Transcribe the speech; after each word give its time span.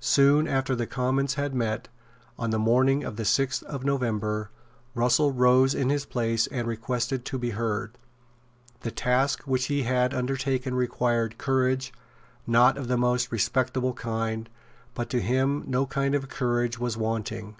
Soon 0.00 0.46
after 0.46 0.76
the 0.76 0.86
Commons 0.86 1.36
had 1.36 1.54
met, 1.54 1.88
on 2.38 2.50
the 2.50 2.58
morning 2.58 3.02
of 3.02 3.16
the 3.16 3.24
sixth 3.24 3.62
of 3.62 3.82
November, 3.82 4.50
Russell 4.94 5.32
rose 5.32 5.74
in 5.74 5.88
his 5.88 6.04
place 6.04 6.46
and 6.48 6.68
requested 6.68 7.24
to 7.24 7.38
be 7.38 7.48
heard. 7.48 7.96
The 8.80 8.90
task 8.90 9.44
which 9.44 9.68
he 9.68 9.84
had 9.84 10.12
undertaken 10.12 10.74
required 10.74 11.38
courage 11.38 11.94
not 12.46 12.76
of 12.76 12.88
the 12.88 12.98
most 12.98 13.32
respectable 13.32 13.94
kind; 13.94 14.50
but 14.92 15.08
to 15.08 15.22
him 15.22 15.64
no 15.66 15.86
kind 15.86 16.14
of 16.14 16.28
courage 16.28 16.78
was 16.78 16.98
wanting. 16.98 17.56